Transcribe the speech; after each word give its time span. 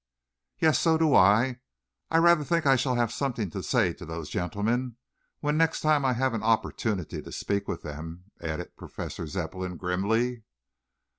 "Yes, 0.57 0.79
so 0.79 0.97
do 0.97 1.13
I. 1.13 1.59
I 2.09 2.17
rather 2.17 2.43
think 2.43 2.65
I 2.65 2.75
shall 2.75 2.95
have 2.95 3.13
something 3.13 3.51
to 3.51 3.61
say 3.61 3.93
to 3.93 4.03
those 4.03 4.31
gentlemen 4.31 4.97
when 5.41 5.57
next 5.57 5.85
I 5.85 5.99
have 6.13 6.33
an 6.33 6.41
opportunity 6.41 7.21
to 7.21 7.31
speak 7.31 7.67
with 7.67 7.83
them," 7.83 8.31
added 8.41 8.75
Professor 8.77 9.27
Zepplin 9.27 9.77
grimly. 9.77 10.41